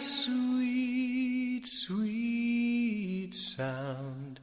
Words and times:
sweet, 0.00 1.66
sweet 1.66 3.34
sound 3.34 4.40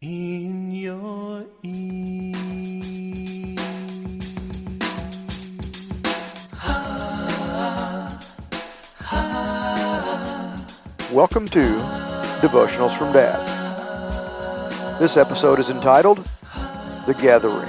in 0.00 0.72
your 0.72 1.44
ear. 1.62 2.36
Welcome 11.12 11.48
to 11.48 11.60
Devotionals 12.40 12.96
from 12.96 13.12
Dad. 13.12 13.40
This 15.00 15.16
episode 15.16 15.58
is 15.58 15.70
entitled 15.70 16.18
The 17.06 17.14
Gathering. 17.20 17.68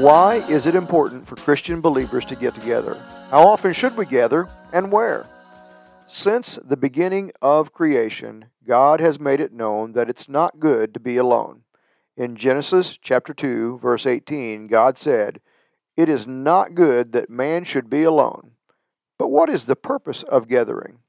Why 0.00 0.36
is 0.48 0.66
it 0.66 0.76
important 0.76 1.26
for 1.26 1.34
Christian 1.34 1.80
believers 1.80 2.24
to 2.26 2.36
get 2.36 2.54
together? 2.54 3.02
How 3.30 3.46
often 3.46 3.74
should 3.74 3.94
we 3.98 4.06
gather 4.06 4.48
and 4.72 4.90
where? 4.90 5.26
Since 6.06 6.58
the 6.64 6.78
beginning 6.78 7.30
of 7.42 7.74
creation, 7.74 8.46
God 8.66 9.00
has 9.00 9.20
made 9.20 9.38
it 9.38 9.52
known 9.52 9.92
that 9.92 10.08
it's 10.08 10.30
not 10.30 10.58
good 10.58 10.94
to 10.94 11.00
be 11.00 11.18
alone. 11.18 11.60
In 12.16 12.36
Genesis 12.36 12.98
chapter 12.98 13.34
2, 13.34 13.80
verse 13.82 14.06
18, 14.06 14.66
God 14.66 14.96
said, 14.96 15.42
It 15.94 16.08
is 16.08 16.26
not 16.26 16.74
good 16.74 17.12
that 17.12 17.28
man 17.28 17.64
should 17.64 17.90
be 17.90 18.02
alone. 18.02 18.52
But 19.18 19.28
what 19.28 19.50
is 19.50 19.66
the 19.66 19.76
purpose 19.76 20.22
of 20.22 20.48
gathering? 20.48 21.00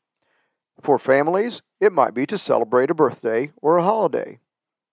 For 0.81 0.99
families, 0.99 1.61
it 1.80 1.93
might 1.93 2.13
be 2.13 2.25
to 2.25 2.38
celebrate 2.38 2.89
a 2.89 2.93
birthday 2.93 3.53
or 3.61 3.77
a 3.77 3.83
holiday. 3.83 4.39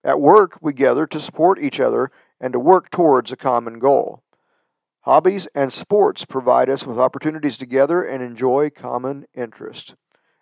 At 0.01 0.21
work, 0.21 0.59
we 0.61 0.71
gather 0.71 1.05
to 1.07 1.19
support 1.19 1.61
each 1.61 1.81
other 1.81 2.09
and 2.39 2.53
to 2.53 2.59
work 2.59 2.89
towards 2.89 3.33
a 3.33 3.35
common 3.35 3.79
goal. 3.79 4.23
Hobbies 5.07 5.47
and 5.55 5.71
sports 5.71 6.25
provide 6.25 6.69
us 6.69 6.85
with 6.85 6.99
opportunities 6.99 7.55
to 7.59 7.65
gather 7.65 8.03
and 8.03 8.21
enjoy 8.21 8.69
common 8.69 9.25
interest. 9.33 9.95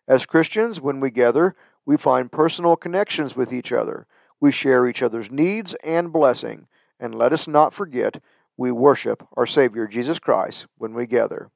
As 0.07 0.25
Christians, 0.25 0.81
when 0.81 0.99
we 0.99 1.11
gather, 1.11 1.55
we 1.85 1.97
find 1.97 2.31
personal 2.31 2.75
connections 2.75 3.35
with 3.35 3.53
each 3.53 3.71
other. 3.71 4.07
We 4.41 4.51
share 4.51 4.87
each 4.87 5.03
other's 5.03 5.29
needs 5.29 5.75
and 5.83 6.11
blessing. 6.11 6.65
And 6.99 7.13
let 7.13 7.31
us 7.31 7.47
not 7.47 7.75
forget, 7.75 8.23
we 8.57 8.71
worship 8.71 9.27
our 9.37 9.45
Savior 9.45 9.85
Jesus 9.85 10.17
Christ 10.17 10.65
when 10.79 10.95
we 10.95 11.05
gather. 11.05 11.51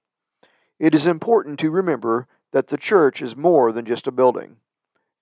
It 0.78 0.94
is 0.94 1.08
important 1.08 1.58
to 1.62 1.72
remember 1.72 2.28
that 2.52 2.68
the 2.68 2.78
church 2.78 3.24
is 3.24 3.36
more 3.36 3.72
than 3.72 3.86
just 3.86 4.06
a 4.06 4.12
building. 4.12 4.58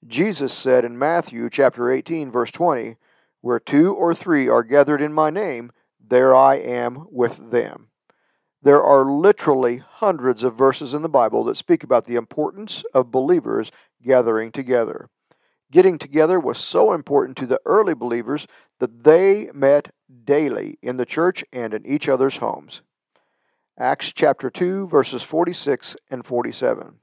Jesus 0.05 0.51
said 0.51 0.83
in 0.83 0.99
Matthew 0.99 1.49
chapter 1.49 1.89
18 1.89 2.31
verse 2.33 2.51
20, 2.51 2.97
where 3.39 3.61
two 3.61 3.93
or 3.93 4.13
three 4.13 4.49
are 4.49 4.63
gathered 4.63 5.01
in 5.01 5.13
my 5.13 5.29
name, 5.29 5.71
there 6.09 6.35
I 6.35 6.55
am 6.55 7.07
with 7.11 7.51
them. 7.51 7.87
There 8.61 8.83
are 8.83 9.09
literally 9.09 9.77
hundreds 9.77 10.43
of 10.43 10.55
verses 10.55 10.93
in 10.93 11.01
the 11.01 11.09
Bible 11.09 11.43
that 11.45 11.57
speak 11.57 11.83
about 11.83 12.05
the 12.05 12.15
importance 12.15 12.83
of 12.93 13.11
believers 13.11 13.71
gathering 14.03 14.51
together. 14.51 15.09
Getting 15.71 15.97
together 15.97 16.39
was 16.39 16.57
so 16.57 16.93
important 16.93 17.37
to 17.37 17.45
the 17.45 17.61
early 17.65 17.93
believers 17.93 18.47
that 18.79 19.03
they 19.03 19.49
met 19.53 19.93
daily 20.23 20.79
in 20.81 20.97
the 20.97 21.05
church 21.05 21.43
and 21.51 21.73
in 21.73 21.85
each 21.85 22.07
other's 22.07 22.37
homes. 22.37 22.81
Acts 23.77 24.11
chapter 24.11 24.49
2, 24.49 24.87
verses 24.87 25.23
46 25.23 25.95
and 26.09 26.25
47. 26.25 26.95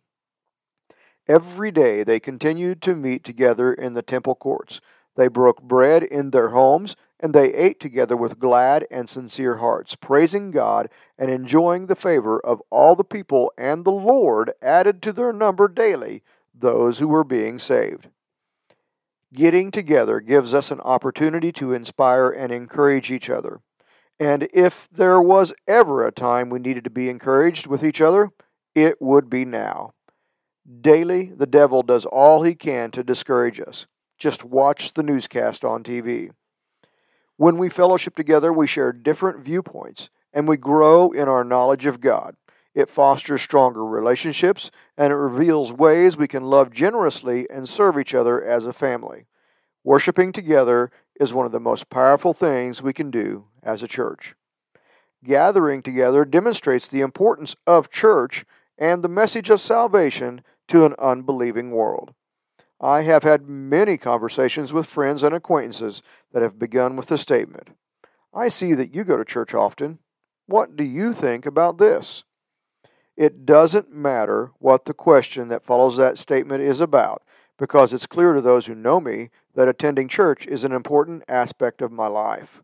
Every 1.29 1.71
day 1.71 2.03
they 2.03 2.19
continued 2.19 2.83
to 2.83 2.97
meet 2.97 3.23
together 3.23 3.73
in 3.73 3.95
the 3.95 4.03
temple 4.03 4.35
courts. 4.35 4.81
They 5.17 5.29
broke 5.29 5.63
bread 5.63 6.03
in 6.03 6.31
their 6.31 6.49
homes, 6.49 6.97
and 7.25 7.33
they 7.33 7.55
ate 7.55 7.81
together 7.81 8.19
with 8.19 8.39
glad 8.39 8.87
and 8.91 9.09
sincere 9.09 9.57
hearts, 9.57 9.95
praising 9.95 10.51
God 10.51 10.91
and 11.17 11.31
enjoying 11.31 11.87
the 11.87 11.97
favor 11.97 12.39
of 12.39 12.61
all 12.69 12.95
the 12.95 13.03
people, 13.03 13.51
and 13.57 13.83
the 13.83 13.91
Lord 13.91 14.53
added 14.61 15.01
to 15.01 15.13
their 15.13 15.33
number 15.33 15.67
daily 15.67 16.23
those 16.55 16.99
who 16.99 17.09
were 17.09 17.25
being 17.25 17.59
saved. 17.59 18.11
Getting 19.33 19.71
together 19.71 20.21
gives 20.21 20.53
us 20.53 20.71
an 20.71 20.83
opportunity 20.83 21.51
to 21.53 21.73
inspire 21.73 22.29
and 22.29 22.53
encourage 22.53 23.11
each 23.11 23.31
other. 23.31 23.63
And 24.21 24.47
if 24.53 24.87
there 24.93 25.19
was 25.19 25.55
ever 25.67 26.07
a 26.07 26.13
time 26.13 26.51
we 26.51 26.59
needed 26.59 26.85
to 26.85 26.91
be 26.91 27.09
encouraged 27.09 27.67
with 27.67 27.83
each 27.83 28.03
other, 28.03 28.33
it 28.75 29.01
would 29.01 29.31
be 29.31 29.47
now. 29.47 29.95
Daily, 30.83 31.33
the 31.35 31.47
devil 31.47 31.83
does 31.83 32.05
all 32.05 32.43
he 32.43 32.55
can 32.55 32.91
to 32.91 33.03
discourage 33.03 33.61
us. 33.61 33.87
Just 34.19 34.45
watch 34.45 34.93
the 34.93 35.03
newscast 35.03 35.65
on 35.65 35.83
TV. 35.83 36.31
When 37.37 37.59
we 37.59 37.69
fellowship 37.69 38.15
together, 38.15 38.53
we 38.53 38.67
share 38.67 38.93
different 38.93 39.45
viewpoints 39.45 40.09
and 40.33 40.47
we 40.47 40.57
grow 40.57 41.11
in 41.11 41.29
our 41.29 41.45
knowledge 41.45 41.87
of 41.87 42.01
God. 42.01 42.37
It 42.75 42.91
fosters 42.91 43.43
stronger 43.43 43.85
relationships 43.85 44.71
and 44.97 45.13
it 45.13 45.17
reveals 45.17 45.73
ways 45.73 46.17
we 46.17 46.29
can 46.29 46.45
love 46.45 46.73
generously 46.73 47.49
and 47.51 47.69
serve 47.69 47.99
each 47.99 48.15
other 48.15 48.43
as 48.43 48.67
a 48.67 48.73
family. 48.73 49.27
Worshipping 49.83 50.33
together 50.33 50.91
is 51.21 51.35
one 51.35 51.47
of 51.47 51.53
the 51.53 51.61
most 51.61 51.91
powerful 51.91 52.35
things 52.35 52.83
we 52.83 52.93
can 52.93 53.11
do 53.11 53.47
as 53.63 53.83
a 53.83 53.89
church. 53.89 54.35
Gathering 55.25 55.83
together 55.83 56.25
demonstrates 56.25 56.89
the 56.89 57.01
importance 57.01 57.55
of 57.67 57.91
church 57.91 58.45
and 58.77 59.03
the 59.03 59.09
message 59.09 59.51
of 59.51 59.61
salvation 59.61 60.43
to 60.69 60.85
an 60.85 60.95
unbelieving 60.99 61.71
world. 61.71 62.15
I 62.81 63.03
have 63.03 63.23
had 63.23 63.49
many 63.49 63.97
conversations 63.97 64.73
with 64.73 64.87
friends 64.87 65.23
and 65.23 65.35
acquaintances 65.35 66.03
that 66.33 66.43
have 66.43 66.59
begun 66.59 66.97
with 66.97 67.07
the 67.07 67.19
statement 67.19 67.71
I 68.35 68.49
see 68.49 68.75
that 68.75 68.93
you 68.93 69.05
go 69.05 69.17
to 69.17 69.25
church 69.25 69.55
often. 69.55 70.01
What 70.47 70.77
do 70.77 70.83
you 70.83 71.15
think 71.15 71.47
about 71.47 71.79
this? 71.79 72.25
It 73.17 73.47
doesn't 73.47 73.95
matter 73.95 74.51
what 74.59 74.87
the 74.87 74.93
question 74.93 75.49
that 75.49 75.65
follows 75.65 75.97
that 75.97 76.19
statement 76.19 76.63
is 76.63 76.81
about, 76.81 77.23
because 77.57 77.93
it's 77.93 78.07
clear 78.07 78.33
to 78.33 78.41
those 78.41 78.67
who 78.67 78.75
know 78.75 79.01
me 79.01 79.31
that 79.55 79.69
attending 79.69 80.09
church 80.09 80.47
is 80.47 80.65
an 80.65 80.73
important 80.73 81.23
aspect 81.29 81.81
of 81.81 81.93
my 81.93 82.09
life. 82.09 82.61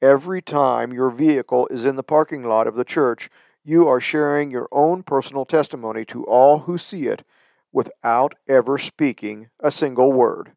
Every 0.00 0.40
time 0.40 0.92
your 0.92 1.10
vehicle 1.10 1.68
is 1.70 1.84
in 1.84 1.96
the 1.96 2.02
parking 2.02 2.44
lot 2.44 2.66
of 2.66 2.74
the 2.74 2.84
church, 2.84 3.28
you 3.62 3.86
are 3.86 4.00
sharing 4.00 4.50
your 4.50 4.68
own 4.72 5.02
personal 5.02 5.44
testimony 5.44 6.06
to 6.06 6.24
all 6.24 6.60
who 6.60 6.78
see 6.78 7.06
it 7.06 7.22
without 7.72 8.34
ever 8.48 8.78
speaking 8.78 9.48
a 9.60 9.70
single 9.70 10.12
word. 10.12 10.52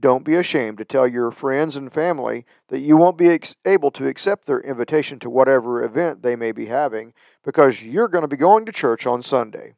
Don't 0.00 0.24
be 0.24 0.34
ashamed 0.34 0.78
to 0.78 0.84
tell 0.84 1.06
your 1.06 1.30
friends 1.30 1.76
and 1.76 1.92
family 1.92 2.44
that 2.68 2.80
you 2.80 2.96
won't 2.96 3.16
be 3.16 3.28
ex- 3.28 3.56
able 3.64 3.90
to 3.92 4.06
accept 4.06 4.46
their 4.46 4.60
invitation 4.60 5.18
to 5.20 5.30
whatever 5.30 5.82
event 5.82 6.22
they 6.22 6.36
may 6.36 6.52
be 6.52 6.66
having 6.66 7.14
because 7.42 7.82
you're 7.82 8.08
going 8.08 8.22
to 8.22 8.28
be 8.28 8.36
going 8.36 8.66
to 8.66 8.72
church 8.72 9.06
on 9.06 9.22
Sunday. 9.22 9.74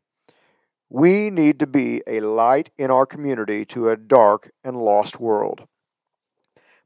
We 0.89 1.31
need 1.31 1.59
to 1.61 1.67
be 1.67 2.03
a 2.07 2.21
light 2.21 2.71
in 2.79 2.91
our 2.91 3.07
community 3.07 3.65
to 3.67 3.89
a 3.89 3.97
dark 3.97 4.51
and 4.65 4.77
lost 4.77 5.21
world. 5.21 5.69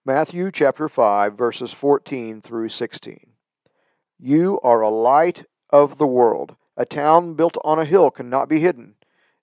Matthew 0.05 0.51
chapter 0.51 0.89
5 0.89 1.37
verses 1.37 1.73
14 1.73 2.41
through 2.43 2.71
16. 2.71 3.21
You 4.19 4.61
are 4.63 4.81
a 4.81 4.91
light 4.91 5.45
of 5.71 5.99
the 5.99 6.07
world. 6.07 6.57
A 6.77 6.84
town 6.84 7.34
built 7.34 7.57
on 7.63 7.78
a 7.78 7.84
hill 7.84 8.10
cannot 8.10 8.49
be 8.49 8.60
hidden. 8.60 8.97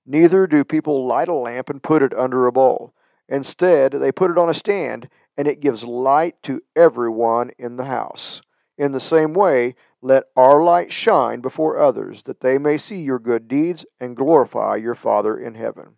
Neither 0.09 0.47
do 0.47 0.63
people 0.63 1.05
light 1.05 1.27
a 1.27 1.33
lamp 1.33 1.69
and 1.69 1.83
put 1.83 2.01
it 2.01 2.17
under 2.17 2.47
a 2.47 2.51
bowl. 2.51 2.93
Instead, 3.27 3.91
they 3.91 4.11
put 4.11 4.31
it 4.31 4.37
on 4.37 4.49
a 4.49 4.53
stand, 4.53 5.09
and 5.37 5.47
it 5.47 5.59
gives 5.59 5.83
light 5.83 6.41
to 6.43 6.63
everyone 6.75 7.51
in 7.59 7.75
the 7.75 7.85
house. 7.85 8.41
In 8.77 8.93
the 8.93 8.99
same 9.01 9.33
way, 9.33 9.75
let 10.01 10.25
our 10.37 10.63
light 10.63 10.93
shine 10.93 11.41
before 11.41 11.77
others, 11.77 12.23
that 12.23 12.39
they 12.39 12.57
may 12.57 12.77
see 12.77 13.01
your 13.01 13.19
good 13.19 13.49
deeds 13.49 13.85
and 13.99 14.15
glorify 14.15 14.77
your 14.77 14.95
Father 14.95 15.37
in 15.37 15.55
heaven. 15.55 15.95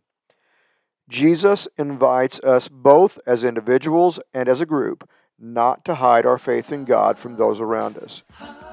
Jesus 1.08 1.68
invites 1.78 2.40
us 2.40 2.68
both 2.68 3.20
as 3.28 3.44
individuals 3.44 4.20
and 4.34 4.50
as 4.50 4.60
a 4.60 4.66
group 4.66 5.08
not 5.40 5.86
to 5.86 5.96
hide 5.96 6.26
our 6.26 6.38
faith 6.38 6.72
in 6.72 6.84
God 6.86 7.18
from 7.18 7.38
those 7.38 7.62
around 7.62 7.98
us. 7.98 8.24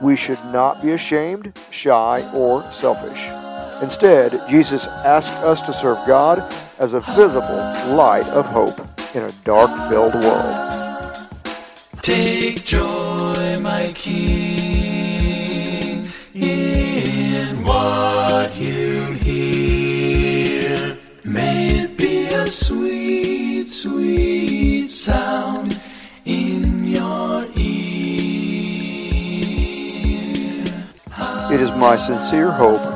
We 0.03 0.17
should 0.17 0.45
not 0.47 0.83
be 0.83 0.93
ashamed, 0.93 1.59
shy, 1.71 2.29
or 2.35 2.71
selfish. 2.73 3.36
Instead, 3.83 4.41
Jesus 4.49 4.87
asks 4.87 5.37
us 5.43 5.61
to 5.63 5.73
serve 5.75 5.99
God 6.07 6.39
as 6.79 6.95
a 6.95 7.01
visible 7.01 7.57
light 7.95 8.27
of 8.31 8.47
hope 8.47 8.81
in 9.15 9.23
a 9.23 9.31
dark 9.45 9.71
filled 9.91 10.15
world. 10.15 10.73
Take 12.01 12.65
joy, 12.65 13.59
my 13.61 13.93
King, 13.95 14.17
in 16.35 17.63
what 17.65 18.57
you 18.57 19.13
hear. 19.13 20.97
May 21.25 21.81
it 21.81 21.99
be 21.99 22.29
a 22.29 22.47
sweet, 22.47 23.69
sweet 23.69 24.89
sound 24.89 25.79
in 26.25 26.87
your 26.87 27.45
ear. 27.57 27.77
It 31.53 31.61
is 31.61 31.71
my 31.73 31.97
sincere 31.97 32.51
hope 32.51 32.96